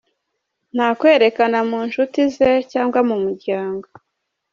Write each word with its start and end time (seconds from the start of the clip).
Ntakwerekana 0.75 1.59
mu 1.69 1.79
nshuti 1.87 2.19
ze 2.35 2.49
cyangwa 2.71 2.99
mu 3.09 3.15
muryango. 3.23 3.87